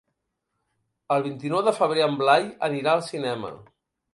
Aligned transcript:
El 1.17 1.25
vint-i-nou 1.27 1.63
de 1.67 1.73
febrer 1.81 2.05
en 2.07 2.17
Blai 2.23 2.51
anirà 2.69 2.97
al 2.99 3.05
cinema. 3.11 3.53